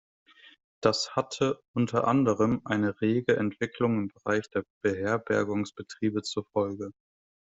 [0.83, 6.89] Das hatte unter anderem eine rege Entwicklung im Bereich der Beherbergungsbetriebe zur Folge.